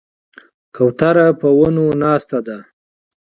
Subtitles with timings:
[0.75, 2.57] کوتره په ونو ناسته ده.